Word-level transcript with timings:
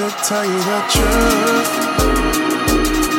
to 0.00 0.08
tell 0.24 0.44
you 0.44 0.60
the 0.70 0.80
truth. 0.88 1.70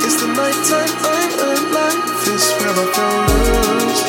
It's 0.03 0.17
the 0.21 0.27
nighttime 0.33 0.93
I'm 1.13 1.31
alive. 1.49 2.01
This 2.25 2.45
where 2.57 2.73
I 2.73 2.85
feel 2.95 3.15
loose. 3.29 4.01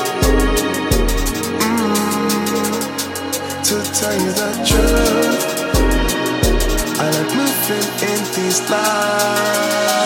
To 3.69 3.77
tell 4.01 4.17
you 4.25 4.33
the 4.41 4.51
truth, 4.69 5.43
I 6.99 7.01
like 7.15 7.33
moving 7.37 7.89
in 8.11 8.21
these 8.35 8.61
lights. 8.71 10.02